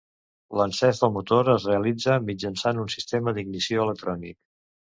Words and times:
L'encès 0.59 1.01
del 1.03 1.11
motor 1.17 1.51
es 1.55 1.67
realitza 1.69 2.17
mitjançant 2.31 2.83
un 2.87 2.93
sistema 2.97 3.37
d'ignició 3.37 3.89
electrònic. 3.89 4.41